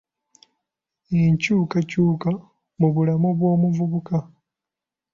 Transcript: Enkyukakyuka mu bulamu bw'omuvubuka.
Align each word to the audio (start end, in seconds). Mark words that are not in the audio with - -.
Enkyukakyuka 1.21 2.31
mu 2.79 2.87
bulamu 2.93 3.29
bw'omuvubuka. 3.37 4.17